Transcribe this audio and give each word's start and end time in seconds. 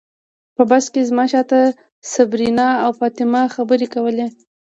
په 0.55 0.63
بس 0.69 0.85
کې 0.93 1.01
زما 1.09 1.25
شاته 1.31 1.59
صبرینا 2.13 2.69
او 2.83 2.91
فاطمه 2.99 3.41
خبرې 3.55 3.87
کولې. 3.93 4.27